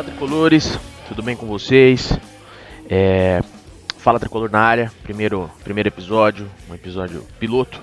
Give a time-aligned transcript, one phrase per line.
[0.00, 0.78] Fala tricolores,
[1.08, 2.08] tudo bem com vocês?
[2.88, 3.42] É,
[3.98, 7.78] Fala tricolor na área, primeiro, primeiro episódio, um episódio piloto,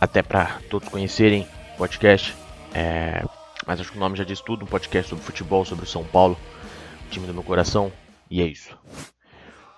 [0.00, 1.44] até para todos conhecerem
[1.74, 2.36] o podcast.
[2.72, 3.24] É,
[3.66, 6.04] mas acho que o nome já diz tudo: um podcast sobre futebol, sobre o São
[6.04, 6.38] Paulo,
[7.04, 7.92] o time do meu coração,
[8.30, 8.78] e é isso.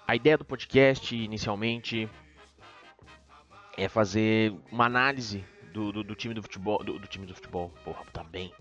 [0.07, 2.07] A ideia do podcast, inicialmente,
[3.79, 5.43] é fazer uma análise
[5.73, 8.53] do, do, do time do futebol, do, do, time do futebol, porra, tá bem,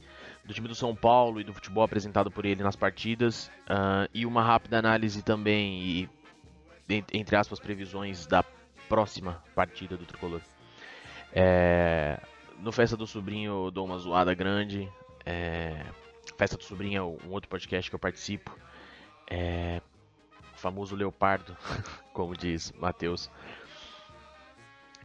[0.45, 4.25] do time do São Paulo e do futebol apresentado por ele nas partidas uh, e
[4.25, 6.09] uma rápida análise também e
[7.13, 8.43] entre aspas previsões da
[8.87, 10.41] próxima partida do tricolor.
[11.33, 12.19] É,
[12.59, 14.87] no Festa do Sobrinho eu dou uma zoada grande.
[15.25, 15.83] É,
[16.37, 18.55] Festa do Sobrinho é um outro podcast que eu participo.
[19.29, 19.81] É,
[20.53, 21.57] o famoso Leopardo,
[22.13, 23.29] como diz Matheus.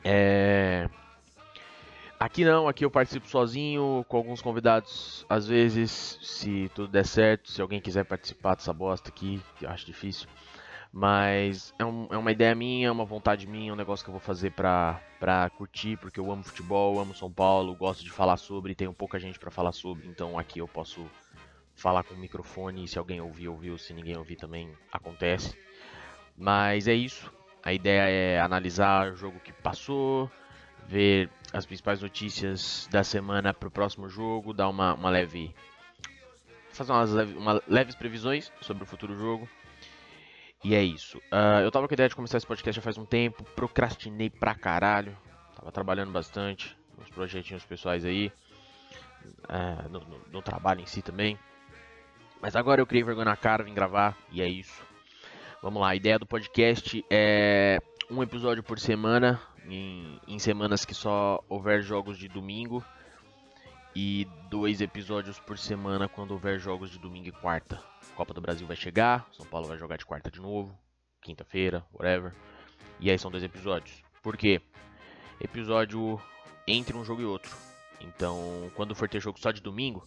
[0.05, 0.89] É,
[2.23, 7.51] Aqui não, aqui eu participo sozinho, com alguns convidados, às vezes, se tudo der certo,
[7.51, 10.29] se alguém quiser participar dessa bosta aqui, que eu acho difícil.
[10.93, 14.11] Mas é, um, é uma ideia minha, é uma vontade minha, é um negócio que
[14.11, 18.11] eu vou fazer pra, pra curtir, porque eu amo futebol, amo São Paulo, gosto de
[18.11, 21.07] falar sobre, tenho pouca gente para falar sobre, então aqui eu posso
[21.75, 25.57] falar com o microfone, se alguém ouvir, ouviu, se ninguém ouvir também acontece.
[26.37, 30.31] Mas é isso, a ideia é analisar o jogo que passou,
[30.91, 35.55] ver as principais notícias da semana para o próximo jogo, dar uma, uma leve.
[36.73, 39.49] fazer umas leve, uma leves previsões sobre o futuro jogo.
[40.65, 41.19] E é isso.
[41.19, 44.29] Uh, eu tava com a ideia de começar esse podcast já faz um tempo, procrastinei
[44.29, 45.17] pra caralho.
[45.55, 48.33] Tava trabalhando bastante nos projetinhos pessoais aí,
[49.45, 51.39] uh, no, no, no, trabalho em si também.
[52.43, 54.83] Mas agora eu criei vergonha na cara, vim gravar e é isso.
[55.63, 57.79] Vamos lá, a ideia do podcast é
[58.11, 62.85] um episódio por semana, em, em semanas que só houver jogos de domingo
[63.95, 67.83] e dois episódios por semana quando houver jogos de domingo e quarta.
[68.15, 70.77] Copa do Brasil vai chegar, São Paulo vai jogar de quarta de novo,
[71.23, 72.35] quinta-feira, whatever.
[72.99, 74.03] E aí são dois episódios.
[74.23, 74.61] Por quê?
[75.41, 76.21] Episódio
[76.67, 77.55] entre um jogo e outro.
[78.01, 80.07] Então, quando for ter jogo só de domingo,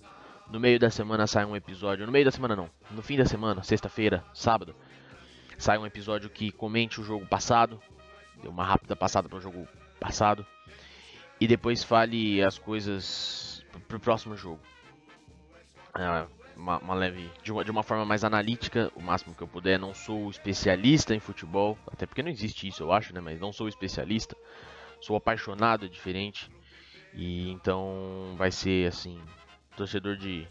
[0.49, 2.05] no meio da semana sai um episódio.
[2.05, 4.75] No meio da semana não, no fim da semana, sexta-feira, sábado,
[5.57, 7.81] sai um episódio que comente o jogo passado,
[8.43, 9.67] dê uma rápida passada para o jogo
[9.99, 10.45] passado
[11.39, 14.59] e depois fale as coisas para o próximo jogo.
[15.97, 19.47] É, uma, uma, leve de uma, de uma forma mais analítica, o máximo que eu
[19.47, 19.79] puder.
[19.79, 23.21] Não sou especialista em futebol, até porque não existe isso, eu acho, né?
[23.21, 24.35] Mas não sou especialista.
[25.01, 26.49] Sou apaixonado, é diferente.
[27.13, 29.21] E então vai ser assim,
[29.75, 30.47] torcedor de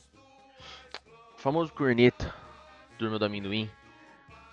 [1.36, 2.34] famoso corneta,
[2.98, 3.68] do amendoim.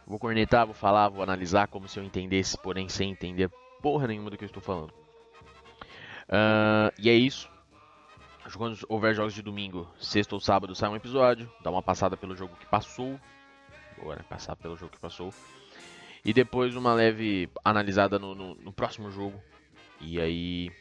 [0.09, 3.47] Vou cornetar, vou falar, vou analisar como se eu entendesse, porém sem entender
[3.79, 4.91] porra nenhuma do que eu estou falando.
[6.27, 7.47] Uh, e é isso.
[8.57, 11.47] Quando houver jogos de domingo, sexta ou sábado, sai um episódio.
[11.61, 13.19] Dá uma passada pelo jogo que passou.
[14.01, 15.31] Bora passar pelo jogo que passou.
[16.25, 19.39] E depois uma leve analisada no, no, no próximo jogo.
[20.01, 20.71] E aí,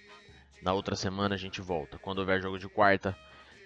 [0.62, 1.98] na outra semana a gente volta.
[1.98, 3.14] Quando houver jogo de quarta,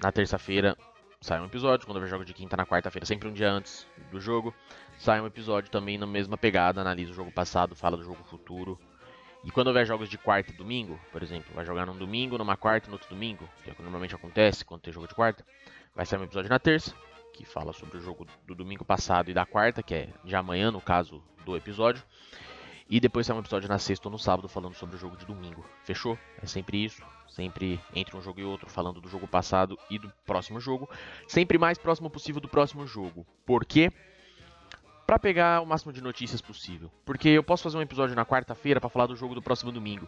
[0.03, 0.77] na terça-feira,
[1.23, 1.87] sai um episódio.
[1.87, 4.55] Quando houver jogo de quinta, na quarta-feira, sempre um dia antes do jogo
[4.99, 8.79] sai um episódio também na mesma pegada, analisa o jogo passado, fala do jogo futuro.
[9.45, 12.57] E quando houver jogos de quarta e domingo, por exemplo, vai jogar num domingo, numa
[12.57, 15.15] quarta e no outro domingo, que é o que normalmente acontece quando tem jogo de
[15.15, 15.45] quarta,
[15.93, 16.95] vai sair um episódio na terça,
[17.33, 20.71] que fala sobre o jogo do domingo passado e da quarta, que é de amanhã,
[20.71, 22.05] no caso do episódio.
[22.93, 25.25] E depois sai um episódio na sexta ou no sábado falando sobre o jogo de
[25.25, 25.65] domingo.
[25.83, 26.19] Fechou?
[26.43, 27.03] É sempre isso.
[27.27, 30.87] Sempre entre um jogo e outro falando do jogo passado e do próximo jogo.
[31.27, 33.27] Sempre mais próximo possível do próximo jogo.
[33.47, 33.91] Por quê?
[35.07, 36.91] para pegar o máximo de notícias possível.
[37.03, 40.07] Porque eu posso fazer um episódio na quarta-feira para falar do jogo do próximo domingo.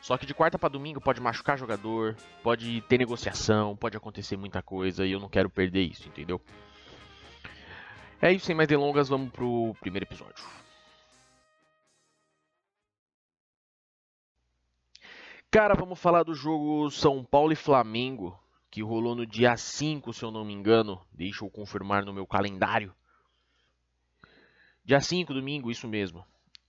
[0.00, 4.62] Só que de quarta para domingo pode machucar jogador, pode ter negociação, pode acontecer muita
[4.62, 6.40] coisa e eu não quero perder isso, entendeu?
[8.20, 10.44] É isso, sem mais delongas, vamos pro primeiro episódio.
[15.52, 20.24] Cara, vamos falar do jogo São Paulo e Flamengo, que rolou no dia 5, se
[20.24, 20.98] eu não me engano.
[21.12, 22.94] Deixa eu confirmar no meu calendário.
[24.82, 26.24] Dia 5, domingo, isso mesmo.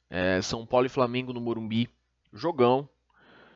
[0.10, 1.90] É, São Paulo e Flamengo no Morumbi.
[2.34, 2.90] Jogão.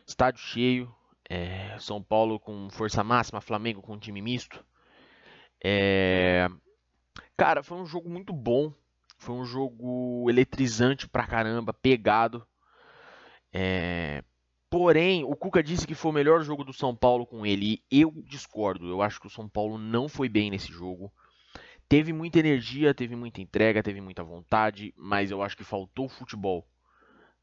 [0.07, 0.95] Estádio cheio.
[1.29, 4.63] É, São Paulo com força máxima, Flamengo com time misto.
[5.61, 6.47] É,
[7.35, 8.71] cara, foi um jogo muito bom.
[9.17, 12.47] Foi um jogo eletrizante pra caramba, pegado.
[13.51, 14.23] É,
[14.77, 17.81] porém, o Cuca disse que foi o melhor jogo do São Paulo com ele.
[17.91, 18.87] E eu discordo.
[18.87, 21.11] Eu acho que o São Paulo não foi bem nesse jogo.
[21.89, 26.63] Teve muita energia, teve muita entrega, teve muita vontade, mas eu acho que faltou futebol.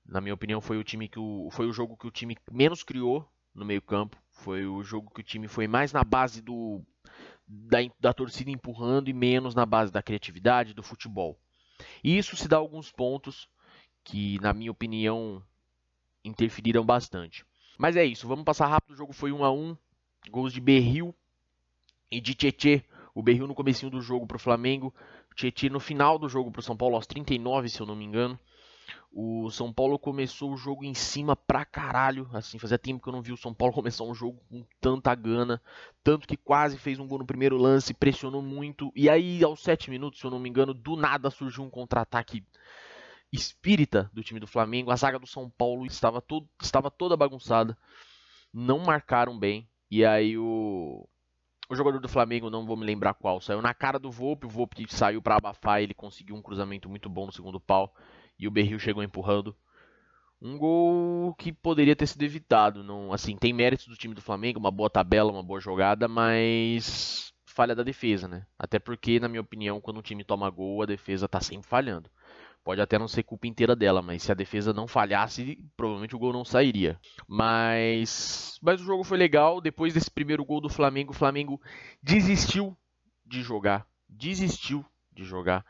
[0.07, 2.85] Na minha opinião, foi o time que o, foi o jogo que o time menos
[2.85, 4.17] criou no meio-campo.
[4.31, 6.81] Foi o jogo que o time foi mais na base do,
[7.49, 11.37] da, da torcida empurrando e menos na base da criatividade, do futebol.
[12.05, 13.49] E isso se dá alguns pontos
[14.05, 15.43] que, na minha opinião,
[16.25, 17.45] interferiram bastante.
[17.79, 18.93] Mas é isso, vamos passar rápido.
[18.93, 19.77] O jogo foi 1 a 1
[20.31, 21.15] gols de Berril
[22.11, 22.83] e de Tietê.
[23.15, 24.93] O Berril no comecinho do jogo para o Flamengo,
[25.31, 27.95] o Tietê no final do jogo para o São Paulo, aos 39, se eu não
[27.95, 28.39] me engano.
[29.17, 32.29] O São Paulo começou o jogo em cima pra caralho.
[32.33, 35.15] Assim, fazia tempo que eu não vi o São Paulo começar um jogo com tanta
[35.15, 35.63] gana.
[36.03, 38.93] Tanto que quase fez um gol no primeiro lance, pressionou muito.
[38.97, 42.45] E aí, aos 7 minutos, se eu não me engano, do nada surgiu um contra-ataque
[43.35, 44.91] espírita do time do Flamengo.
[44.91, 47.77] A zaga do São Paulo estava, todo, estava toda bagunçada.
[48.53, 49.69] Não marcaram bem.
[49.91, 51.07] E aí o,
[51.69, 54.47] o jogador do Flamengo, não vou me lembrar qual, saiu na cara do Volpe.
[54.47, 55.83] O Volpe saiu para abafar.
[55.83, 57.95] Ele conseguiu um cruzamento muito bom no segundo pau
[58.39, 59.57] e o Berril chegou empurrando.
[60.41, 62.85] Um gol que poderia ter sido evitado.
[62.85, 67.33] Não, assim, tem méritos do time do Flamengo, uma boa tabela, uma boa jogada, mas
[67.47, 68.45] falha da defesa, né?
[68.59, 72.11] Até porque, na minha opinião, quando um time toma gol, a defesa tá sempre falhando.
[72.65, 76.19] Pode até não ser culpa inteira dela, mas se a defesa não falhasse, provavelmente o
[76.19, 76.99] gol não sairia.
[77.29, 79.61] Mas, mas o jogo foi legal.
[79.61, 81.61] Depois desse primeiro gol do Flamengo, o Flamengo
[82.03, 82.75] desistiu
[83.27, 83.87] de jogar.
[84.09, 84.83] Desistiu
[85.13, 85.63] de jogar.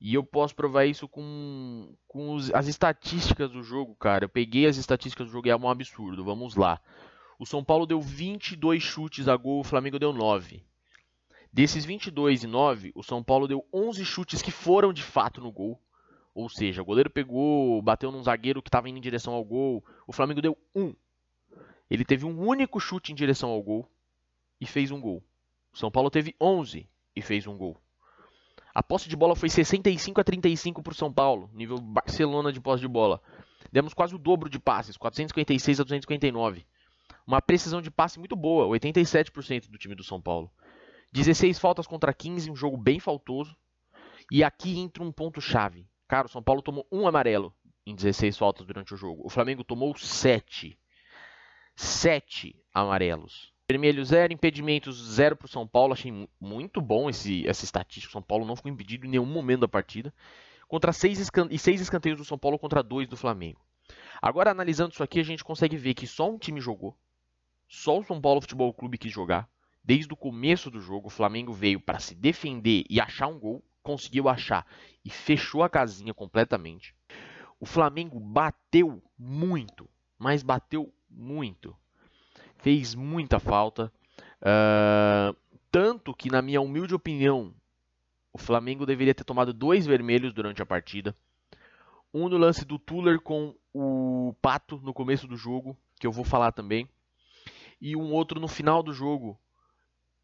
[0.00, 4.26] E eu posso provar isso com, com os, as estatísticas do jogo, cara.
[4.26, 6.24] Eu peguei as estatísticas do jogo e é um absurdo.
[6.24, 6.80] Vamos lá.
[7.40, 10.62] O São Paulo deu 22 chutes a gol, o Flamengo deu 9.
[11.52, 15.50] Desses 22 e 9, o São Paulo deu 11 chutes que foram de fato no
[15.50, 15.80] gol.
[16.36, 19.82] Ou seja, o goleiro pegou, bateu num zagueiro que estava indo em direção ao gol.
[20.06, 20.94] O Flamengo deu 1.
[21.88, 23.90] Ele teve um único chute em direção ao gol
[24.60, 25.24] e fez um gol.
[25.72, 26.86] O São Paulo teve 11
[27.16, 27.80] e fez um gol.
[28.74, 32.60] A posse de bola foi 65 a 35 para o São Paulo, nível Barcelona de
[32.60, 33.22] posse de bola.
[33.72, 36.66] Demos quase o dobro de passes, 456 a 259.
[37.26, 40.52] Uma precisão de passe muito boa, 87% do time do São Paulo.
[41.14, 43.56] 16 faltas contra 15, um jogo bem faltoso.
[44.30, 45.88] E aqui entra um ponto chave.
[46.08, 47.54] Cara, o São Paulo tomou um amarelo
[47.86, 49.22] em 16 faltas durante o jogo.
[49.24, 50.78] O Flamengo tomou 7.
[51.74, 53.52] 7 amarelos.
[53.68, 55.92] Vermelho zero, impedimentos zero para o São Paulo.
[55.92, 58.10] Achei muito bom esse, essa estatística.
[58.10, 60.14] O São Paulo não ficou impedido em nenhum momento da partida.
[60.68, 61.18] Contra seis,
[61.50, 63.60] e seis escanteios do São Paulo contra dois do Flamengo.
[64.22, 66.96] Agora, analisando isso aqui, a gente consegue ver que só um time jogou.
[67.68, 69.48] Só o São Paulo Futebol Clube quis jogar.
[69.82, 73.64] Desde o começo do jogo, o Flamengo veio para se defender e achar um gol.
[73.86, 74.66] Conseguiu achar
[75.04, 76.94] e fechou a casinha completamente.
[77.60, 79.88] O Flamengo bateu muito,
[80.18, 81.76] mas bateu muito
[82.58, 83.92] fez muita falta.
[84.40, 85.36] Uh,
[85.70, 87.54] tanto que, na minha humilde opinião,
[88.32, 91.14] o Flamengo deveria ter tomado dois vermelhos durante a partida.
[92.12, 96.24] Um no lance do Tuller com o Pato no começo do jogo, que eu vou
[96.24, 96.88] falar também.
[97.80, 99.38] E um outro no final do jogo,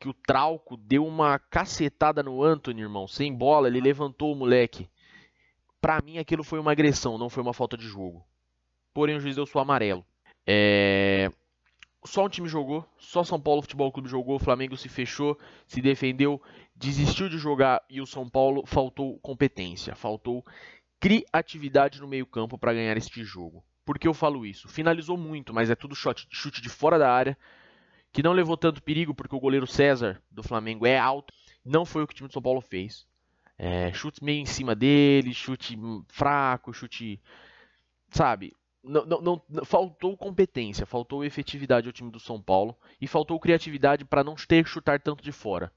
[0.03, 4.91] que o Trauco deu uma cacetada no Anthony, irmão, sem bola, ele levantou o moleque.
[5.81, 8.27] Pra mim aquilo foi uma agressão, não foi uma falta de jogo.
[8.93, 10.05] Porém o juiz deu só amarelo.
[10.45, 11.31] É
[12.05, 15.81] só um time jogou, só São Paulo Futebol Clube jogou, o Flamengo se fechou, se
[15.81, 16.43] defendeu,
[16.75, 20.45] desistiu de jogar e o São Paulo faltou competência, faltou
[20.99, 23.63] criatividade no meio-campo para ganhar este jogo.
[23.85, 24.69] Por que eu falo isso?
[24.69, 27.39] Finalizou muito, mas é tudo chute, chute de fora da área,
[28.13, 31.33] que não levou tanto perigo porque o goleiro César do Flamengo é alto.
[31.65, 33.07] Não foi o que o time do São Paulo fez.
[33.59, 35.79] É, chute meio em cima dele, chute
[36.09, 37.21] fraco, chute.
[38.11, 38.55] Sabe?
[38.83, 44.05] não, não, não, faltou competência, faltou efetividade ao time do São Paulo e faltou criatividade
[44.05, 45.73] para não ter que chutar tanto de fora,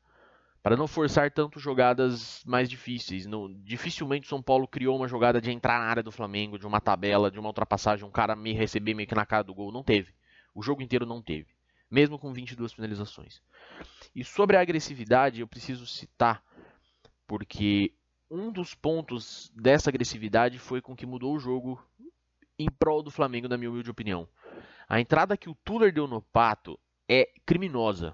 [0.63, 3.27] para não forçar tanto jogadas mais difíceis.
[3.27, 6.65] No, dificilmente o São Paulo criou uma jogada de entrar na área do Flamengo, de
[6.65, 9.71] uma tabela, de uma ultrapassagem, um cara me receber meio que na cara do gol,
[9.71, 10.11] não teve.
[10.53, 11.47] O jogo inteiro não teve,
[11.95, 13.41] mesmo com 22 finalizações.
[14.13, 16.43] E sobre a agressividade, eu preciso citar
[17.25, 17.93] porque
[18.29, 21.81] um dos pontos dessa agressividade foi com que mudou o jogo
[22.59, 24.27] em prol do Flamengo, na minha humilde opinião.
[24.89, 28.13] A entrada que o Tuller deu no Pato é criminosa.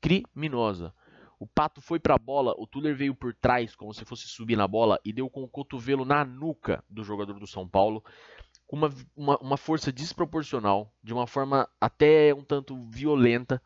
[0.00, 0.94] Criminosa.
[1.40, 4.56] O Pato foi para a bola, o Tuller veio por trás, como se fosse subir
[4.56, 8.04] na bola, e deu com o cotovelo na nuca do jogador do São Paulo,
[8.68, 13.60] com uma, uma, uma força desproporcional, de uma forma até um tanto violenta.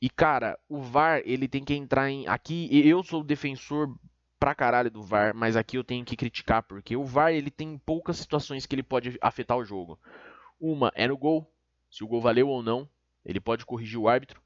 [0.00, 2.26] E cara, o VAR ele tem que entrar em.
[2.28, 3.94] Aqui eu sou defensor
[4.38, 7.76] pra caralho do VAR, mas aqui eu tenho que criticar, porque o VAR ele tem
[7.78, 9.98] poucas situações que ele pode afetar o jogo.
[10.60, 11.52] Uma é no gol,
[11.90, 12.88] se o gol valeu ou não,
[13.24, 14.40] ele pode corrigir o árbitro.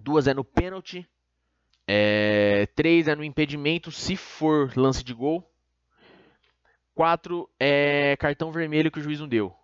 [0.00, 1.08] Duas é no pênalti.
[1.86, 2.66] É...
[2.76, 5.51] Três é no impedimento, se for lance de gol.
[6.94, 9.54] Quatro é cartão vermelho que o juiz não deu.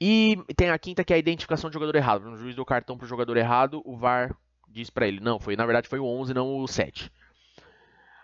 [0.00, 2.26] E tem a quinta que é a identificação do jogador errado.
[2.26, 4.34] O juiz deu cartão pro jogador errado, o VAR
[4.66, 7.12] disse para ele, não, foi na verdade foi o 11, não o 7.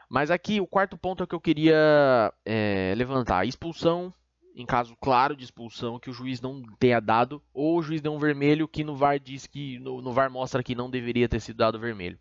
[0.08, 4.14] Mas aqui o quarto ponto é que eu queria é, levantar: expulsão,
[4.54, 8.14] em caso claro de expulsão, que o juiz não tenha dado, ou o juiz deu
[8.14, 11.40] um vermelho que no VAR diz que no, no VAR mostra que não deveria ter
[11.40, 12.18] sido dado vermelho.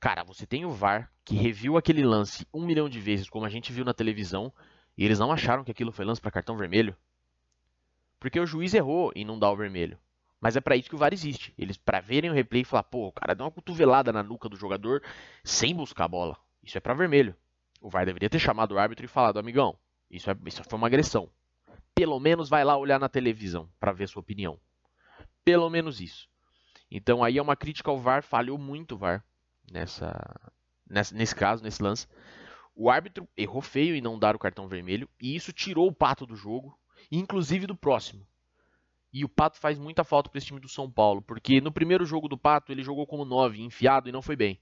[0.00, 3.48] Cara, você tem o VAR que reviu aquele lance um milhão de vezes, como a
[3.48, 4.52] gente viu na televisão,
[4.96, 6.96] e eles não acharam que aquilo foi lance para cartão vermelho.
[8.20, 9.98] Porque o juiz errou em não dar o vermelho.
[10.40, 11.54] Mas é para isso que o VAR existe.
[11.56, 14.48] Eles para verem o replay e falar, pô, o cara deu uma cotovelada na nuca
[14.48, 15.02] do jogador
[15.44, 16.36] sem buscar a bola.
[16.62, 17.34] Isso é para vermelho.
[17.80, 19.76] O VAR deveria ter chamado o árbitro e falado, amigão,
[20.10, 21.28] isso, é, isso foi uma agressão.
[21.94, 24.58] Pelo menos vai lá olhar na televisão para ver sua opinião.
[25.44, 26.28] Pelo menos isso.
[26.90, 29.24] Então aí é uma crítica ao VAR, falhou muito o VAR
[29.70, 30.12] nessa,
[30.88, 32.06] nessa, nesse caso, nesse lance.
[32.74, 36.26] O árbitro errou feio em não dar o cartão vermelho e isso tirou o Pato
[36.26, 36.78] do jogo,
[37.10, 38.26] inclusive do próximo.
[39.12, 42.06] E o Pato faz muita falta para esse time do São Paulo, porque no primeiro
[42.06, 44.58] jogo do Pato ele jogou como 9, enfiado e não foi bem.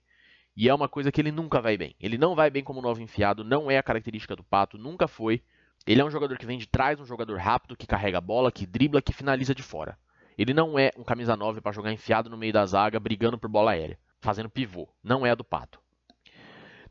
[0.56, 1.94] E é uma coisa que ele nunca vai bem.
[2.00, 5.40] Ele não vai bem como 9 enfiado, não é a característica do Pato, nunca foi.
[5.86, 8.50] Ele é um jogador que vem de trás, um jogador rápido, que carrega a bola,
[8.50, 9.96] que dribla, que finaliza de fora.
[10.36, 13.48] Ele não é um camisa 9 para jogar enfiado no meio da zaga, brigando por
[13.48, 14.88] bola aérea, fazendo pivô.
[15.02, 15.80] Não é a do Pato.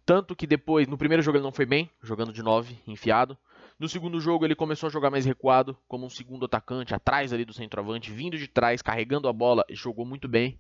[0.09, 3.37] Tanto que depois, no primeiro jogo ele não foi bem, jogando de 9, enfiado.
[3.77, 7.45] No segundo jogo ele começou a jogar mais recuado, como um segundo atacante, atrás ali
[7.45, 10.59] do centroavante, vindo de trás, carregando a bola, e jogou muito bem,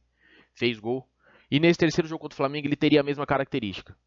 [0.53, 1.09] fez gol.
[1.49, 3.97] E nesse terceiro jogo contra o Flamengo ele teria a mesma característica.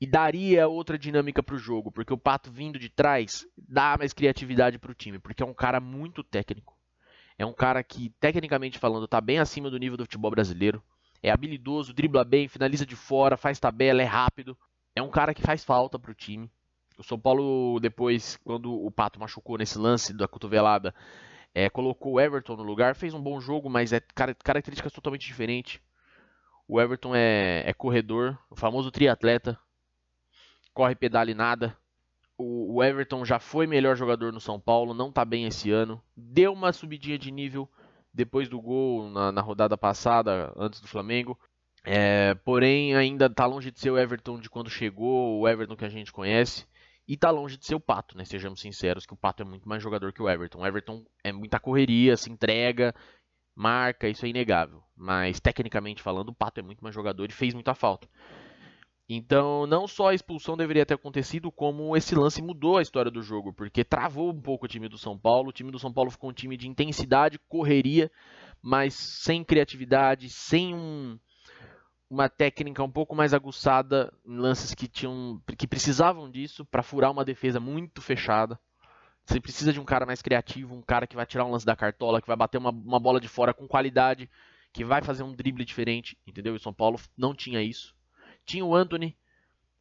[0.00, 4.12] E daria outra dinâmica para o jogo, porque o Pato vindo de trás dá mais
[4.12, 6.78] criatividade para o time, porque é um cara muito técnico.
[7.36, 10.80] É um cara que, tecnicamente falando, está bem acima do nível do futebol brasileiro.
[11.20, 14.56] É habilidoso, dribla bem, finaliza de fora, faz tabela, é rápido.
[14.94, 16.50] É um cara que faz falta para o time.
[16.96, 20.94] O São Paulo, depois, quando o Pato machucou nesse lance da cotovelada,
[21.52, 22.94] é, colocou o Everton no lugar.
[22.94, 24.00] Fez um bom jogo, mas é
[24.44, 25.80] características totalmente diferentes.
[26.68, 29.58] O Everton é, é corredor, o famoso triatleta.
[30.72, 31.76] Corre, pedala e nada.
[32.38, 36.02] O, o, Everton já foi melhor jogador no São Paulo, não está bem esse ano.
[36.16, 37.68] Deu uma subidinha de nível
[38.12, 41.38] depois do gol na, na rodada passada, antes do Flamengo.
[41.84, 45.84] É, porém, ainda está longe de ser o Everton de quando chegou, o Everton que
[45.84, 46.66] a gente conhece.
[47.06, 48.24] E está longe de ser o Pato, né?
[48.24, 50.60] Sejamos sinceros, que o Pato é muito mais jogador que o Everton.
[50.60, 52.94] O Everton é muita correria, se entrega,
[53.54, 54.82] marca, isso é inegável.
[54.96, 58.08] Mas tecnicamente falando, o Pato é muito mais jogador e fez muita falta.
[59.06, 63.22] Então, não só a expulsão deveria ter acontecido, como esse lance mudou a história do
[63.22, 65.50] jogo, porque travou um pouco o time do São Paulo.
[65.50, 68.10] O time do São Paulo ficou um time de intensidade, correria,
[68.62, 71.18] mas sem criatividade, sem um,
[72.08, 77.10] uma técnica um pouco mais aguçada em lances que tinham que precisavam disso para furar
[77.10, 78.58] uma defesa muito fechada.
[79.24, 81.74] Você precisa de um cara mais criativo, um cara que vai tirar um lance da
[81.74, 84.30] cartola, que vai bater uma, uma bola de fora com qualidade,
[84.72, 86.52] que vai fazer um drible diferente, entendeu?
[86.52, 87.94] E o São Paulo não tinha isso.
[88.44, 89.16] Tinha o Anthony,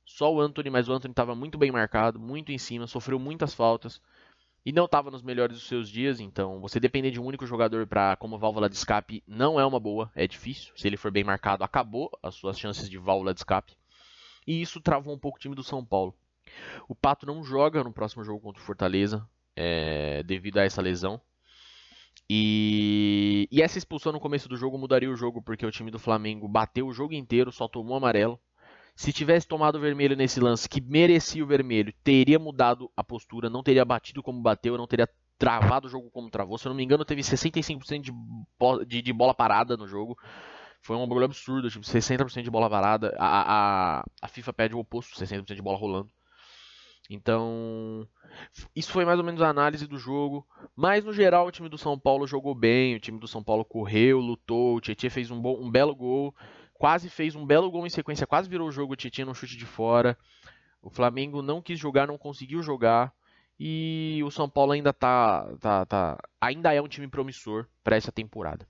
[0.05, 3.53] só o Anthony, mas o Anthony estava muito bem marcado, muito em cima, sofreu muitas
[3.53, 4.01] faltas
[4.65, 7.85] e não estava nos melhores dos seus dias, então você depender de um único jogador
[7.85, 10.73] para como válvula de escape não é uma boa, é difícil.
[10.75, 13.75] Se ele for bem marcado, acabou as suas chances de válvula de escape.
[14.47, 16.15] E isso travou um pouco o time do São Paulo.
[16.87, 21.19] O Pato não joga no próximo jogo contra o Fortaleza é, devido a essa lesão.
[22.29, 25.99] E, e, essa expulsão no começo do jogo mudaria o jogo, porque o time do
[25.99, 28.39] Flamengo bateu o jogo inteiro, só tomou amarelo.
[28.95, 33.49] Se tivesse tomado o vermelho nesse lance, que merecia o vermelho, teria mudado a postura,
[33.49, 36.57] não teria batido como bateu, não teria travado o jogo como travou.
[36.57, 40.17] Se eu não me engano, teve 65% de, de, de bola parada no jogo.
[40.81, 43.15] Foi um bagulho absurdo, tipo, 60% de bola parada.
[43.17, 46.09] A, a, a FIFA pede o oposto, 60% de bola rolando.
[47.09, 48.07] Então,
[48.75, 50.45] isso foi mais ou menos a análise do jogo.
[50.75, 52.95] Mas no geral, o time do São Paulo jogou bem.
[52.95, 54.75] O time do São Paulo correu, lutou.
[54.75, 56.33] O Tietchan fez um, bom, um belo gol.
[56.83, 58.27] Quase fez um belo gol em sequência.
[58.27, 58.91] Quase virou o jogo.
[58.91, 60.17] O Tietchan no chute de fora.
[60.81, 63.13] O Flamengo não quis jogar, não conseguiu jogar.
[63.57, 68.11] E o São Paulo ainda tá, tá, tá ainda é um time promissor para essa
[68.11, 68.67] temporada.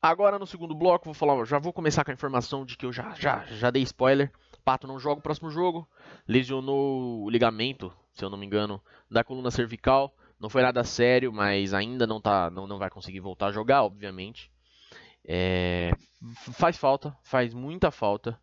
[0.00, 2.92] Agora no segundo bloco vou falar, já vou começar com a informação de que eu
[2.94, 4.32] já já já dei spoiler.
[4.64, 5.86] Pato não joga o próximo jogo,
[6.26, 10.16] lesionou o ligamento, se eu não me engano, da coluna cervical.
[10.40, 13.82] Não foi nada sério, mas ainda não, tá, não, não vai conseguir voltar a jogar,
[13.82, 14.50] obviamente.
[15.24, 15.92] É,
[16.52, 18.38] faz falta, faz muita falta.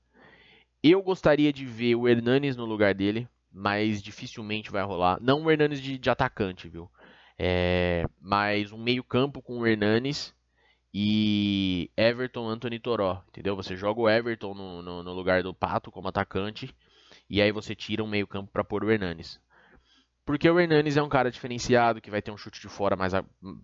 [0.81, 5.19] Eu gostaria de ver o Hernanes no lugar dele, mas dificilmente vai rolar.
[5.21, 6.89] Não o Hernanes de, de atacante, viu?
[7.37, 10.33] É, mas um meio-campo com o Hernanes
[10.93, 13.55] e Everton, Anthony Toró, entendeu?
[13.55, 16.73] Você joga o Everton no, no, no lugar do Pato como atacante
[17.29, 19.39] e aí você tira um meio campo para pôr o Hernanes.
[20.25, 23.13] Porque o Hernanes é um cara diferenciado, que vai ter um chute de fora mais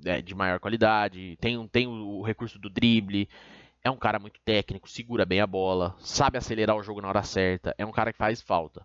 [0.05, 3.29] é, de maior qualidade, tem, tem o recurso do drible,
[3.86, 7.22] É um cara muito técnico, segura bem a bola, sabe acelerar o jogo na hora
[7.22, 8.84] certa, é um cara que faz falta.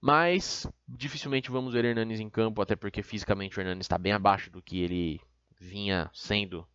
[0.00, 4.50] Mas dificilmente vamos ver Hernanes em campo, até porque fisicamente o Hernanes está bem abaixo
[4.50, 5.20] do que ele
[5.56, 6.66] vinha sendo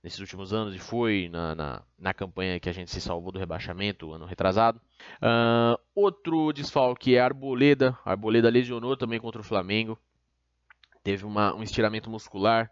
[0.00, 3.40] nesses últimos anos e foi na, na, na, campanha que a gente se salvou do
[3.40, 4.80] rebaixamento, ano retrasado.
[5.16, 7.98] Uh, outro desfalque é Arboleda.
[8.04, 9.98] Arboleda lesionou também contra o Flamengo.
[11.02, 12.70] Teve uma, um estiramento muscular.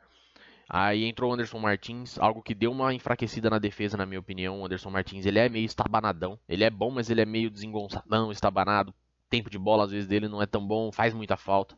[0.68, 4.60] Aí entrou o Anderson Martins, algo que deu uma enfraquecida na defesa, na minha opinião.
[4.60, 6.38] O Anderson Martins ele é meio estabanadão.
[6.48, 8.94] Ele é bom, mas ele é meio desengonçadão, estabanado.
[9.28, 11.74] Tempo de bola às vezes dele não é tão bom, faz muita falta.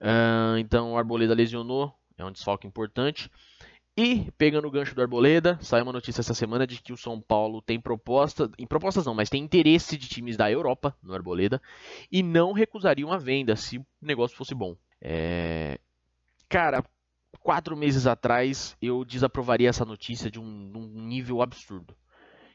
[0.00, 3.30] Uh, então o Arboleda lesionou, é um desfalque importante.
[3.96, 7.20] E, pegando o gancho do Arboleda, saiu uma notícia essa semana de que o São
[7.20, 11.60] Paulo tem proposta, em propostas não, mas tem interesse de times da Europa no Arboleda
[12.10, 14.76] e não recusaria uma venda se o negócio fosse bom.
[15.00, 15.80] É...
[16.48, 16.84] Cara,
[17.40, 21.94] quatro meses atrás eu desaprovaria essa notícia de um, um nível absurdo.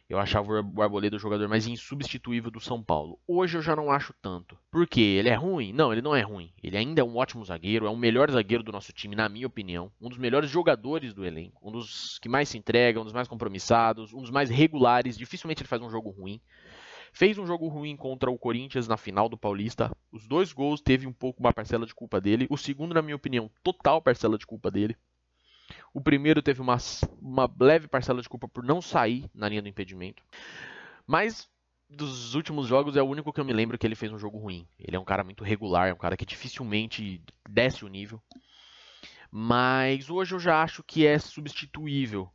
[0.10, 3.18] Eu achava o Arboleda o jogador mais insubstituível do São Paulo.
[3.28, 4.58] Hoje eu já não acho tanto.
[4.70, 5.02] Por quê?
[5.02, 5.74] Ele é ruim?
[5.74, 6.52] Não, ele não é ruim.
[6.62, 9.48] Ele ainda é um ótimo zagueiro, é o melhor zagueiro do nosso time, na minha
[9.48, 9.92] opinião.
[10.00, 11.60] Um dos melhores jogadores do elenco.
[11.68, 15.18] Um dos que mais se entrega, um dos mais compromissados, um dos mais regulares.
[15.18, 16.40] Dificilmente ele faz um jogo ruim.
[17.14, 19.96] Fez um jogo ruim contra o Corinthians na final do Paulista.
[20.12, 22.48] Os dois gols teve um pouco uma parcela de culpa dele.
[22.50, 24.98] O segundo, na minha opinião, total parcela de culpa dele.
[25.94, 26.78] O primeiro teve uma,
[27.22, 30.24] uma leve parcela de culpa por não sair na linha do impedimento.
[31.06, 31.48] Mas
[31.88, 34.40] dos últimos jogos é o único que eu me lembro que ele fez um jogo
[34.40, 34.68] ruim.
[34.80, 38.20] Ele é um cara muito regular, é um cara que dificilmente desce o nível.
[39.30, 42.28] Mas hoje eu já acho que é substituível.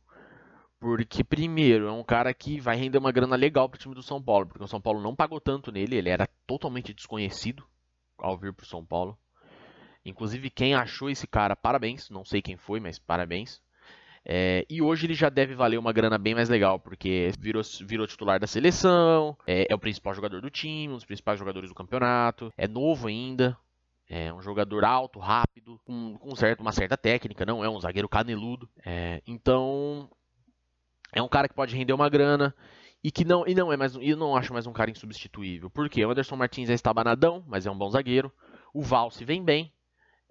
[0.79, 4.01] Porque, primeiro, é um cara que vai render uma grana legal para o time do
[4.01, 4.47] São Paulo.
[4.47, 7.63] Porque o São Paulo não pagou tanto nele, ele era totalmente desconhecido
[8.17, 9.17] ao vir para o São Paulo.
[10.05, 12.09] Inclusive, quem achou esse cara, parabéns.
[12.09, 13.61] Não sei quem foi, mas parabéns.
[14.25, 18.05] É, e hoje ele já deve valer uma grana bem mais legal, porque virou, virou
[18.05, 21.75] titular da seleção, é, é, o principal jogador do time, um dos principais jogadores do
[21.75, 23.57] campeonato, é novo ainda,
[24.09, 28.09] é um jogador alto, rápido, com, com certo, uma certa técnica, não é um zagueiro
[28.09, 28.69] caneludo.
[28.85, 30.09] É, então,
[31.11, 32.55] é um cara que pode render uma grana
[33.03, 35.69] e que não, e não é mais, eu não acho mais um cara insubstituível.
[35.69, 36.05] Por quê?
[36.05, 38.31] O Anderson Martins é estabanadão, mas é um bom zagueiro.
[38.73, 39.71] O Valse vem bem,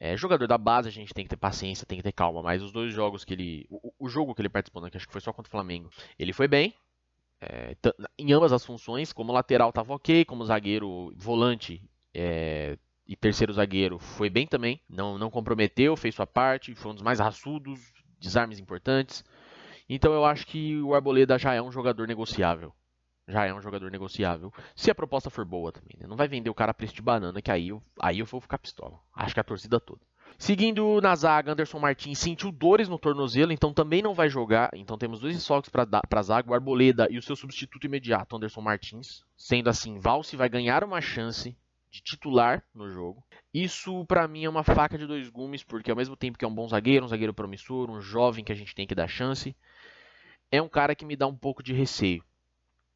[0.01, 2.63] é, jogador da base a gente tem que ter paciência, tem que ter calma, mas
[2.63, 3.67] os dois jogos que ele.
[3.69, 5.91] O, o jogo que ele participou, né, que acho que foi só contra o Flamengo,
[6.17, 6.73] ele foi bem.
[7.41, 7.77] É,
[8.17, 11.83] em ambas as funções, como lateral estava ok, como zagueiro, volante
[12.15, 14.81] é, e terceiro zagueiro foi bem também.
[14.89, 17.81] Não, não comprometeu, fez sua parte, foi um dos mais raçudos,
[18.21, 19.25] desarmes importantes.
[19.89, 22.73] Então eu acho que o Arboleda já é um jogador negociável
[23.29, 24.53] já é um jogador negociável.
[24.75, 26.07] Se a proposta for boa também, né?
[26.07, 28.41] Não vai vender o cara a preço de banana, que aí eu, aí eu vou
[28.41, 28.99] ficar pistola.
[29.15, 30.01] Acho que a torcida toda.
[30.39, 34.71] Seguindo na zaga, Anderson Martins sentiu dores no tornozelo, então também não vai jogar.
[34.73, 38.61] Então temos dois desfalques para a zaga, o Arboleda e o seu substituto imediato, Anderson
[38.61, 39.25] Martins.
[39.37, 41.57] Sendo assim, Valse vai ganhar uma chance
[41.91, 43.25] de titular no jogo.
[43.53, 46.49] Isso para mim é uma faca de dois gumes, porque ao mesmo tempo que é
[46.49, 49.57] um bom zagueiro, um zagueiro promissor, um jovem que a gente tem que dar chance,
[50.51, 52.25] é um cara que me dá um pouco de receio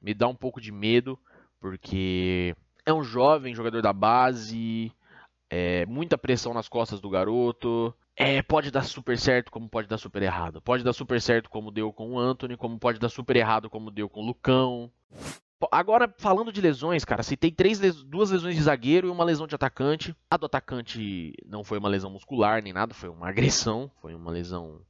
[0.03, 1.19] me dá um pouco de medo,
[1.61, 4.93] porque é um jovem jogador da base,
[5.49, 7.95] é, muita pressão nas costas do garoto.
[8.17, 10.61] É, pode dar super certo, como pode dar super errado.
[10.61, 13.91] Pode dar super certo, como deu com o Anthony, como pode dar super errado, como
[13.91, 14.91] deu com o Lucão.
[15.71, 19.55] Agora, falando de lesões, cara, tem três duas lesões de zagueiro e uma lesão de
[19.55, 20.17] atacante.
[20.31, 24.31] A do atacante não foi uma lesão muscular nem nada, foi uma agressão, foi uma
[24.31, 24.81] lesão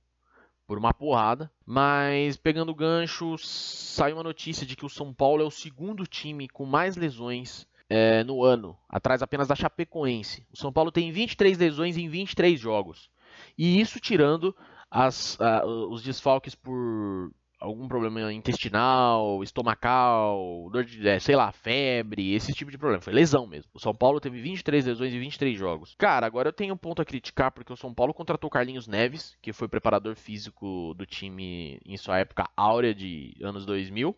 [0.66, 1.50] por uma porrada.
[1.66, 6.06] Mas pegando o gancho, saiu uma notícia de que o São Paulo é o segundo
[6.06, 10.46] time com mais lesões é, no ano, atrás apenas da Chapecoense.
[10.52, 13.10] O São Paulo tem 23 lesões em 23 jogos.
[13.58, 14.56] E isso tirando
[14.90, 17.30] as, uh, os desfalques por
[17.62, 23.00] algum problema intestinal, estomacal, dor de, é, sei lá, febre, esse tipo de problema.
[23.00, 23.70] Foi lesão mesmo.
[23.72, 25.94] O São Paulo teve 23 lesões em 23 jogos.
[25.96, 29.36] Cara, agora eu tenho um ponto a criticar porque o São Paulo contratou Carlinhos Neves,
[29.40, 34.16] que foi preparador físico do time em sua época áurea de anos 2000.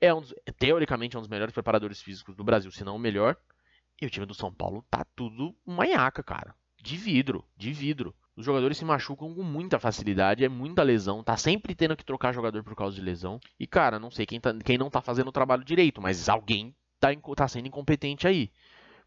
[0.00, 2.98] É um dos, teoricamente é um dos melhores preparadores físicos do Brasil, se não o
[2.98, 3.36] melhor.
[4.00, 6.56] E o time do São Paulo tá tudo manhaca, cara.
[6.82, 8.12] De vidro, de vidro.
[8.36, 12.32] Os jogadores se machucam com muita facilidade, é muita lesão, tá sempre tendo que trocar
[12.32, 13.38] jogador por causa de lesão.
[13.60, 16.74] E cara, não sei quem, tá, quem não tá fazendo o trabalho direito, mas alguém
[16.98, 18.50] tá, tá sendo incompetente aí.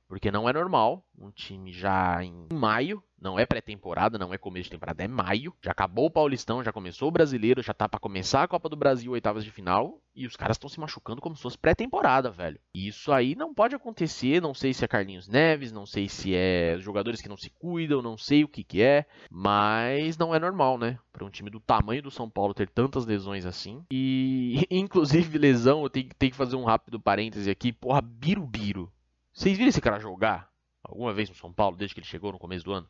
[0.07, 4.65] Porque não é normal um time já em maio, Não é pré-temporada, não é começo
[4.65, 5.51] de temporada, é maio.
[5.59, 8.75] Já acabou o Paulistão, já começou o Brasileiro, já tá para começar a Copa do
[8.75, 9.99] Brasil, oitavas de final.
[10.15, 12.59] E os caras estão se machucando como se fosse pré-temporada, velho.
[12.75, 14.39] E isso aí não pode acontecer.
[14.39, 17.99] Não sei se é Carlinhos Neves, não sei se é jogadores que não se cuidam,
[17.99, 19.07] não sei o que que é.
[19.31, 20.99] Mas não é normal, né?
[21.11, 23.83] Para um time do tamanho do São Paulo ter tantas lesões assim.
[23.89, 27.73] E, inclusive, lesão, eu tenho, tenho que fazer um rápido parêntese aqui.
[27.73, 28.93] Porra, Birubiru.
[29.33, 30.47] Vocês viram esse cara jogar
[30.83, 32.87] alguma vez no São Paulo desde que ele chegou no começo do ano?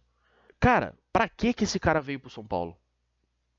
[0.66, 2.76] Cara, pra que que esse cara veio pro São Paulo?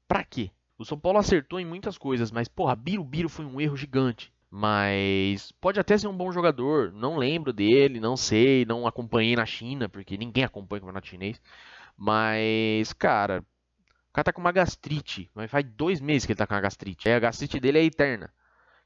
[0.09, 0.51] Pra quê?
[0.77, 4.35] O São Paulo acertou em muitas coisas, mas porra, Birubiru foi um erro gigante.
[4.51, 6.91] Mas pode até ser um bom jogador.
[6.91, 11.41] Não lembro dele, não sei, não acompanhei na China, porque ninguém acompanha o campeonato chinês.
[11.97, 13.45] Mas, cara,
[14.11, 15.31] o cara tá com uma gastrite.
[15.33, 17.09] Mas faz dois meses que ele tá com uma gastrite.
[17.09, 18.35] Aí a gastrite dele é eterna.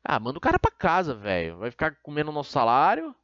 [0.05, 1.57] Ah, manda o cara pra casa, velho.
[1.57, 3.15] Vai ficar comendo nosso salário.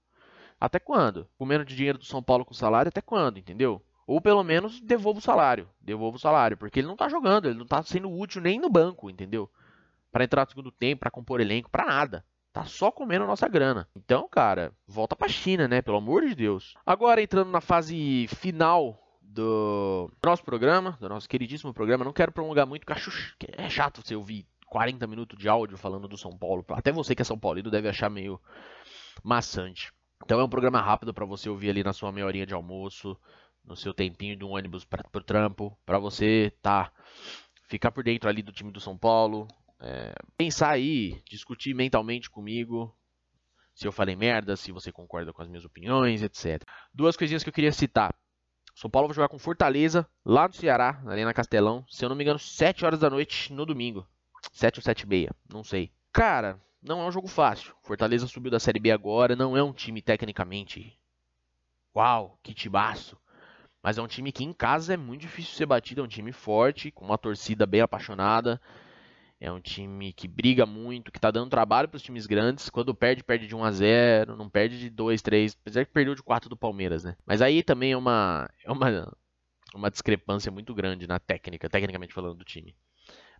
[0.58, 1.28] Até quando?
[1.36, 3.82] Comendo de dinheiro do São Paulo com salário, até quando, entendeu?
[4.06, 5.68] Ou pelo menos devolva o salário.
[5.80, 6.56] Devolva o salário.
[6.56, 9.50] Porque ele não tá jogando, ele não tá sendo útil nem no banco, entendeu?
[10.12, 12.24] Para entrar no segundo tempo, para compor elenco, para nada.
[12.52, 13.88] Tá só comendo a nossa grana.
[13.94, 15.82] Então, cara, volta pra China, né?
[15.82, 16.74] Pelo amor de Deus.
[16.86, 22.04] Agora entrando na fase final do nosso programa, do nosso queridíssimo programa.
[22.04, 26.16] Não quero prolongar muito, porque é chato você ouvir 40 minutos de áudio falando do
[26.16, 26.64] São Paulo.
[26.70, 28.40] Até você que é São Paulino deve achar meio
[29.22, 29.92] maçante.
[30.24, 33.16] Então é um programa rápido para você ouvir ali na sua meia horinha de almoço,
[33.66, 36.92] no seu tempinho de um ônibus para o trampo, para você tá
[37.68, 39.48] ficar por dentro ali do time do São Paulo,
[39.80, 42.96] é, pensar aí, discutir mentalmente comigo
[43.74, 46.62] se eu falei merda, se você concorda com as minhas opiniões, etc.
[46.94, 48.14] Duas coisinhas que eu queria citar.
[48.74, 52.24] São Paulo vai jogar com Fortaleza, lá no Ceará, na Castelão, se eu não me
[52.24, 54.06] engano, 7 horas da noite no domingo.
[54.52, 55.92] 7 ou 7 e meia, não sei.
[56.12, 57.74] Cara, não é um jogo fácil.
[57.82, 60.98] Fortaleza subiu da Série B agora, não é um time tecnicamente.
[61.94, 63.18] Uau, que tibaço.
[63.86, 66.32] Mas é um time que em casa é muito difícil ser batido, é um time
[66.32, 68.60] forte, com uma torcida bem apaixonada.
[69.40, 72.68] É um time que briga muito, que tá dando trabalho para os times grandes.
[72.68, 76.16] Quando perde, perde de 1 a 0, não perde de 2, 3, apesar que perdeu
[76.16, 77.16] de 4 do Palmeiras, né?
[77.24, 79.16] Mas aí também é uma é uma
[79.72, 82.74] uma discrepância muito grande na técnica, tecnicamente falando do time.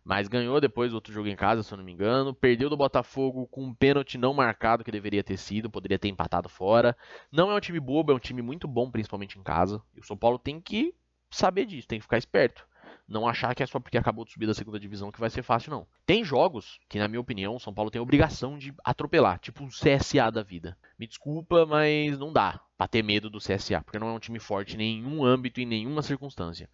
[0.06, 2.32] Mas ganhou depois outro jogo em casa, se eu não me engano.
[2.32, 6.48] Perdeu do Botafogo com um pênalti não marcado que deveria ter sido, poderia ter empatado
[6.48, 6.96] fora.
[7.32, 9.82] Não é um time bobo, é um time muito bom, principalmente em casa.
[9.96, 10.94] E o São Paulo tem que
[11.28, 12.64] saber disso, tem que ficar esperto.
[13.08, 15.42] Não achar que é só porque acabou de subir da segunda divisão que vai ser
[15.42, 15.88] fácil, não.
[16.06, 19.64] Tem jogos que, na minha opinião, o São Paulo tem a obrigação de atropelar, tipo
[19.64, 20.78] o CSA da vida.
[20.96, 24.38] Me desculpa, mas não dá pra ter medo do CSA, porque não é um time
[24.38, 26.70] forte em nenhum âmbito, em nenhuma circunstância.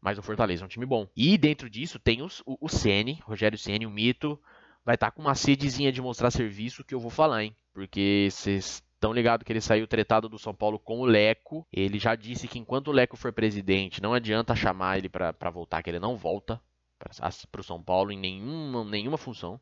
[0.00, 1.06] Mas o Fortaleza é um time bom.
[1.16, 4.40] E dentro disso tem os, o, o Ceni, Rogério Ceni, o mito.
[4.84, 7.54] Vai estar tá com uma sedezinha de mostrar serviço que eu vou falar, hein?
[7.72, 11.66] Porque vocês estão ligados que ele saiu tretado do São Paulo com o Leco.
[11.72, 15.82] Ele já disse que enquanto o Leco for presidente, não adianta chamar ele para voltar,
[15.82, 16.60] que ele não volta
[17.50, 19.60] para o São Paulo em nenhuma, nenhuma função.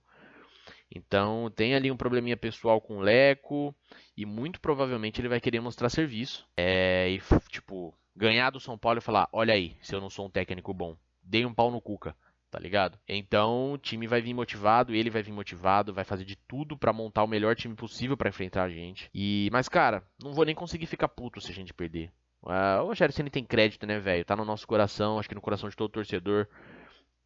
[0.91, 3.75] Então tem ali um probleminha pessoal com o Leco
[4.17, 6.47] e muito provavelmente ele vai querer mostrar serviço.
[6.57, 7.21] É, e
[7.51, 10.75] tipo, ganhar do São Paulo e falar: olha aí, se eu não sou um técnico
[10.75, 12.15] bom, dei um pau no Cuca,
[12.51, 12.99] tá ligado?
[13.09, 16.93] Então o time vai vir motivado, ele vai vir motivado, vai fazer de tudo para
[16.93, 19.09] montar o melhor time possível para enfrentar a gente.
[19.15, 22.13] E mas cara, não vou nem conseguir ficar puto se a gente perder.
[22.43, 24.25] Uh, o Rogério Ceni tem crédito, né, velho?
[24.25, 26.47] Tá no nosso coração, acho que no coração de todo torcedor.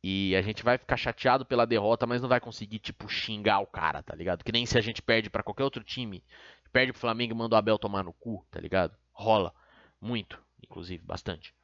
[0.05, 3.67] E a gente vai ficar chateado pela derrota, mas não vai conseguir, tipo, xingar o
[3.67, 4.43] cara, tá ligado?
[4.43, 6.25] Que nem se a gente perde para qualquer outro time.
[6.73, 8.97] Perde pro Flamengo e manda o Abel tomar no cu, tá ligado?
[9.13, 9.55] Rola.
[10.01, 11.55] Muito inclusive, bastante.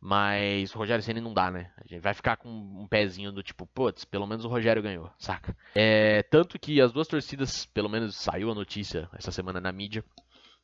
[0.00, 1.72] Mas o Rogério Ceni não dá, né?
[1.76, 5.10] A gente vai ficar com um pezinho do tipo, putz, pelo menos o Rogério ganhou,
[5.18, 5.56] saca?
[5.74, 10.04] É, tanto que as duas torcidas, pelo menos saiu a notícia essa semana na mídia,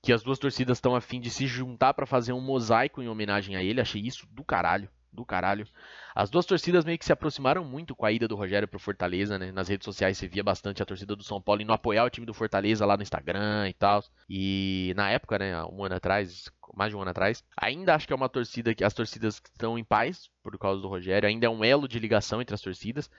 [0.02, 3.08] que as duas torcidas estão a fim de se juntar para fazer um mosaico em
[3.08, 3.80] homenagem a ele.
[3.80, 5.66] Achei isso do caralho, do caralho.
[6.14, 9.38] As duas torcidas meio que se aproximaram muito com a ida do Rogério pro Fortaleza,
[9.38, 9.52] né?
[9.52, 12.26] Nas redes sociais você via bastante a torcida do São Paulo indo apoiar o time
[12.26, 14.04] do Fortaleza lá no Instagram e tal.
[14.28, 18.12] E na época, né, um ano atrás, mais de um ano atrás, ainda acho que
[18.12, 21.50] é uma torcida que as torcidas estão em paz por causa do Rogério, ainda é
[21.50, 23.10] um elo de ligação entre as torcidas.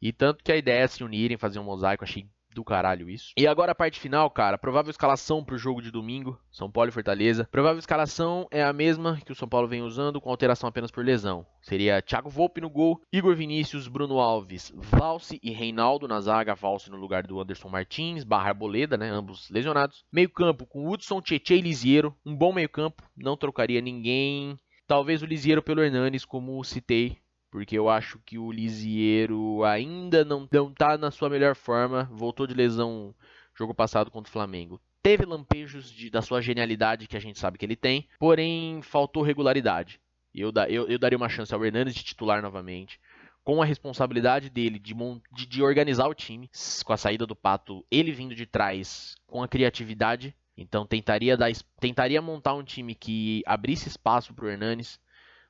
[0.00, 3.32] E tanto que a ideia é se unirem, fazer um mosaico, achei do caralho isso.
[3.36, 4.56] E agora a parte final, cara.
[4.56, 6.40] Provável escalação pro jogo de domingo.
[6.50, 7.46] São Paulo e Fortaleza.
[7.52, 11.04] Provável escalação é a mesma que o São Paulo vem usando, com alteração apenas por
[11.04, 11.46] lesão.
[11.60, 16.54] Seria Thiago Volpe no gol, Igor Vinícius, Bruno Alves, Valse e Reinaldo na zaga.
[16.54, 19.10] Valse no lugar do Anderson Martins, barra Arboleda, né?
[19.10, 20.04] Ambos lesionados.
[20.10, 22.16] Meio campo com Hudson, Tietchan e Lisiero.
[22.24, 23.02] Um bom meio campo.
[23.14, 24.58] Não trocaria ninguém.
[24.86, 27.18] Talvez o Lisiero pelo Hernanes, como citei
[27.56, 32.46] porque eu acho que o Lisiero ainda não, não tá na sua melhor forma, voltou
[32.46, 33.14] de lesão
[33.54, 34.78] jogo passado contra o Flamengo.
[35.02, 39.22] Teve lampejos de, da sua genialidade que a gente sabe que ele tem, porém faltou
[39.22, 39.98] regularidade.
[40.34, 43.00] Eu, eu, eu daria uma chance ao Hernandes de titular novamente
[43.42, 44.94] com a responsabilidade dele de,
[45.32, 46.50] de, de, organizar o time,
[46.84, 50.36] com a saída do Pato, ele vindo de trás com a criatividade.
[50.58, 55.00] Então tentaria, dar, tentaria montar um time que abrisse espaço para o Hernanes.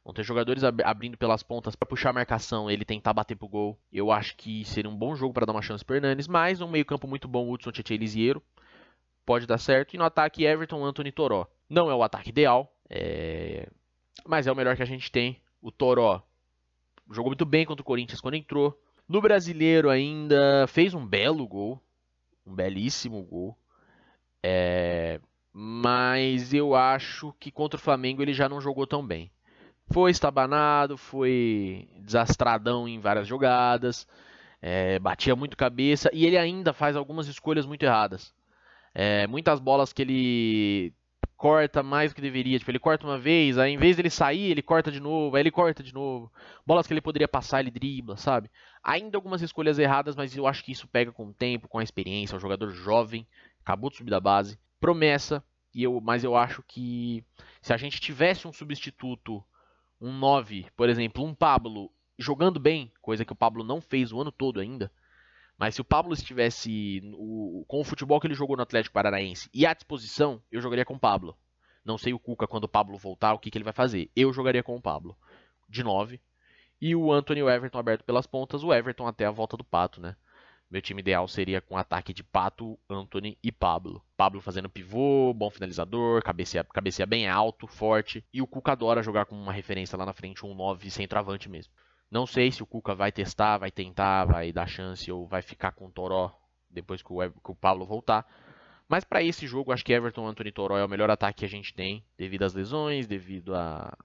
[0.07, 3.49] Vão ter jogadores ab abrindo pelas pontas para puxar a marcação, ele tentar bater pro
[3.49, 3.77] gol.
[3.93, 6.69] Eu acho que seria um bom jogo para dar uma chance para Hernanes, mas um
[6.69, 8.41] meio-campo muito bom, Hudson Tietchan Elisiero.
[9.25, 9.95] Pode dar certo.
[9.95, 11.49] E no ataque, Everton, Anthony Toró.
[11.69, 13.69] Não é o ataque ideal, é...
[14.25, 15.41] mas é o melhor que a gente tem.
[15.61, 16.23] O Toró
[17.11, 18.81] jogou muito bem contra o Corinthians quando entrou.
[19.09, 21.83] No brasileiro ainda fez um belo gol,
[22.47, 23.59] um belíssimo gol.
[24.41, 25.21] É,
[25.53, 29.33] mas eu acho que contra o Flamengo ele já não jogou tão bem.
[29.93, 34.07] Foi estabanado, foi desastradão em várias jogadas,
[34.61, 38.35] é, batia muito cabeça e ele ainda faz algumas escolhas muito erradas.
[38.95, 40.95] É, muitas bolas que ele
[41.37, 42.59] corta mais do que deveria.
[42.59, 45.43] Tipo, ele corta uma vez, aí em vez dele sair, ele corta de novo, aí
[45.43, 46.33] ele corta de novo.
[46.67, 48.51] Bolas que ele poderia passar, ele dribla, sabe?
[48.83, 51.85] Ainda algumas escolhas erradas, mas eu acho que isso pega com o tempo, com a
[51.85, 52.35] experiência.
[52.35, 53.27] É um jogador jovem,
[53.63, 54.59] acabou de subir da base.
[54.81, 55.45] Promessa,
[55.75, 57.23] e eu, mas eu acho que
[57.61, 59.45] se a gente tivesse um substituto,
[60.01, 64.21] um 9, por exemplo, um Pablo jogando bem, coisa que o Pablo não fez o
[64.21, 64.91] ano todo ainda,
[65.59, 69.49] mas se o Pablo estivesse o, com o futebol que ele jogou no Atlético Paranaense
[69.53, 71.37] e à disposição, eu jogaria com o Pablo.
[71.85, 74.11] Não sei o Cuca quando o Pablo voltar, o que, que ele vai fazer.
[74.15, 75.17] Eu jogaria com o Pablo.
[75.69, 76.21] De 9.
[76.81, 78.63] E o Anthony e o Everton aberto pelas pontas.
[78.63, 80.17] O Everton até a volta do Pato, né?
[80.69, 84.05] Meu time ideal seria com ataque de Pato, Anthony e Pablo.
[84.17, 88.25] Pablo fazendo pivô, bom finalizador, cabeceia, cabeceia bem alto, forte.
[88.33, 91.73] E o Cuca adora jogar com uma referência lá na frente, um 9 centroavante mesmo.
[92.11, 95.73] Não sei se o Cuca vai testar, vai tentar, vai dar chance ou vai ficar
[95.73, 96.37] com o Toró
[96.69, 98.27] depois que o, que o Pablo voltar.
[98.89, 101.49] Mas para esse jogo, acho que Everton Anthony Toró é o melhor ataque que a
[101.49, 103.97] gente tem, devido às lesões, devido à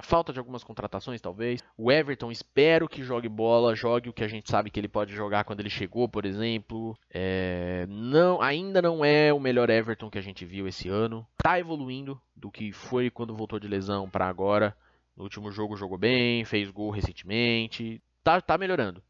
[0.00, 1.62] falta de algumas contratações, talvez.
[1.76, 5.14] O Everton, espero que jogue bola, jogue o que a gente sabe que ele pode
[5.14, 6.96] jogar quando ele chegou, por exemplo.
[7.10, 7.86] É...
[7.88, 11.26] não, ainda não é o melhor Everton que a gente viu esse ano.
[11.36, 14.76] Tá evoluindo do que foi quando voltou de lesão para agora.
[15.16, 19.02] No último jogo jogou bem, fez gol recentemente, tá, tá melhorando.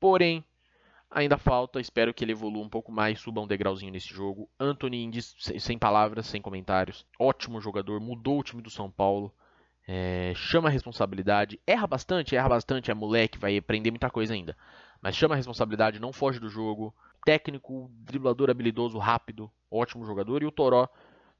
[0.00, 0.42] Porém,
[1.10, 4.48] ainda falta, espero que ele evolua um pouco mais, suba um degrauzinho nesse jogo.
[4.58, 9.34] Anthony Indes, sem palavras, sem comentários, ótimo jogador, mudou o time do São Paulo,
[9.90, 14.54] é, chama a responsabilidade, erra bastante, erra bastante, é moleque, vai aprender muita coisa ainda.
[15.00, 20.42] Mas chama a responsabilidade, não foge do jogo, técnico, driblador habilidoso, rápido, ótimo jogador.
[20.42, 20.90] E o Toró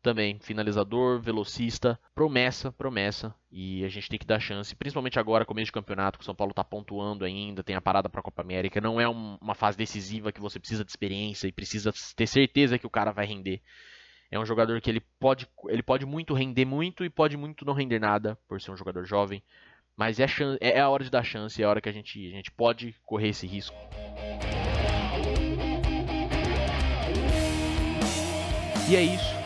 [0.00, 3.34] também finalizador, velocista, promessa, promessa.
[3.52, 6.34] E a gente tem que dar chance, principalmente agora, começo de campeonato, que o São
[6.34, 8.80] Paulo está pontuando ainda, tem a parada para a Copa América.
[8.80, 12.78] Não é um, uma fase decisiva que você precisa de experiência e precisa ter certeza
[12.78, 13.60] que o cara vai render.
[14.30, 17.72] É um jogador que ele pode, ele pode muito render muito e pode muito não
[17.72, 19.42] render nada, por ser um jogador jovem.
[19.96, 20.26] Mas é,
[20.60, 22.50] é, é a hora de dar chance, é a hora que a gente, a gente
[22.50, 23.76] pode correr esse risco.
[28.90, 29.38] E é isso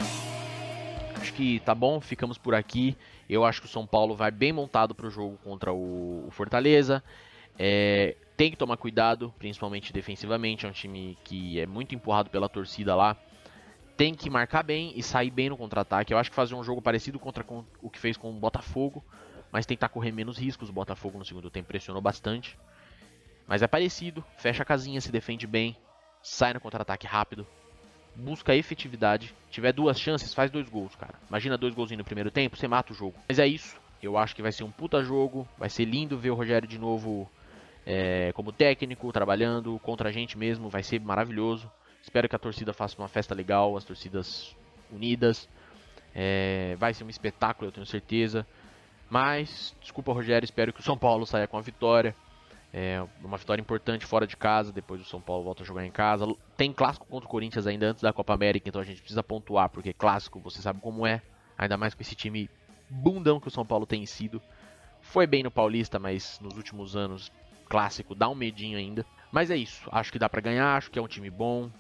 [1.33, 2.97] acho que tá bom, ficamos por aqui.
[3.29, 7.03] Eu acho que o São Paulo vai bem montado para o jogo contra o, Fortaleza.
[7.59, 10.67] É, tem que tomar cuidado, principalmente defensivamente.
[10.67, 13.17] É um time que é muito empurrado pela torcida lá.
[13.97, 16.13] Tem que marcar bem e sair bem no contra-ataque.
[16.13, 17.45] Eu acho que fazer um jogo parecido contra
[17.81, 19.05] o que fez com o Botafogo,
[19.51, 20.69] mas tentar correr menos riscos.
[20.69, 22.59] O Botafogo no segundo tempo pressionou bastante.
[23.47, 25.77] Mas é parecido, fecha a casinha, se defende bem,
[26.23, 27.47] sai no contra-ataque rápido,
[28.15, 29.35] busca efetividade.
[29.51, 31.15] Tiver duas chances, faz dois gols, cara.
[31.29, 33.19] Imagina dois golzinhos no primeiro tempo, você mata o jogo.
[33.29, 33.77] Mas é isso.
[34.03, 35.47] Eu acho que vai ser um puta jogo.
[35.57, 37.31] Vai ser lindo ver o Rogério de novo
[37.87, 40.69] é, como técnico, trabalhando contra a gente mesmo.
[40.69, 41.71] Vai ser maravilhoso.
[42.03, 44.57] Espero que a torcida faça uma festa legal, as torcidas
[44.91, 45.49] unidas.
[46.15, 48.47] É, vai ser um espetáculo, eu tenho certeza.
[49.09, 52.15] Mas, desculpa, Rogério, espero que o São Paulo saia com a vitória.
[52.73, 55.91] É uma vitória importante fora de casa, depois o São Paulo volta a jogar em
[55.91, 56.27] casa.
[56.57, 59.69] Tem clássico contra o Corinthians ainda antes da Copa América, então a gente precisa pontuar,
[59.69, 61.21] porque clássico você sabe como é,
[61.59, 62.49] ainda mais com esse time
[62.89, 64.41] bundão que o São Paulo tem sido.
[65.03, 67.31] Foi bem no Paulista, mas nos últimos anos,
[67.69, 69.05] clássico dá um medinho ainda.
[69.31, 71.71] Mas é isso, acho que dá para ganhar, acho que é um time bom.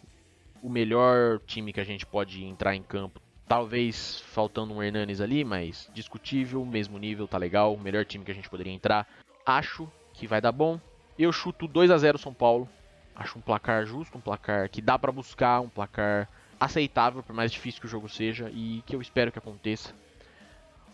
[0.62, 3.20] O melhor time que a gente pode entrar em campo.
[3.48, 7.75] Talvez faltando um Hernanes ali, mas discutível, mesmo nível, tá legal.
[7.75, 9.07] O melhor time que a gente poderia entrar.
[9.44, 10.81] Acho que vai dar bom.
[11.18, 12.68] Eu chuto 2 a 0 São Paulo.
[13.14, 17.53] Acho um placar justo, um placar que dá para buscar, um placar aceitável, por mais
[17.53, 19.92] difícil que o jogo seja e que eu espero que aconteça.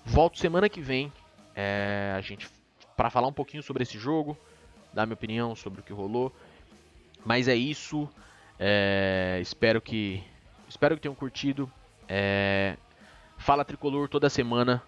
[0.04, 1.12] Volto semana que vem,
[1.54, 2.48] é, a gente
[2.96, 4.36] para falar um pouquinho sobre esse jogo,
[4.92, 6.34] dar minha opinião sobre o que rolou.
[7.24, 8.08] Mas é isso.
[8.58, 10.22] É, espero que
[10.68, 11.70] espero que tenham curtido.
[12.08, 12.76] É,
[13.36, 14.82] Fala Tricolor toda semana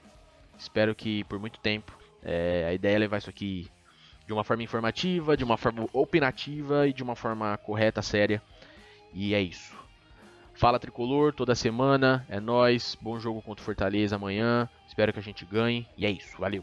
[0.61, 1.99] Espero que por muito tempo.
[2.23, 3.67] É, a ideia é levar isso aqui
[4.27, 8.43] de uma forma informativa, de uma forma opinativa e de uma forma correta, séria.
[9.15, 9.75] E é isso.
[10.55, 12.97] Fala Tricolor toda semana, é nós.
[13.01, 14.69] Bom jogo contra o Fortaleza amanhã.
[14.87, 15.89] Espero que a gente ganhe.
[15.97, 16.63] E é isso, valeu.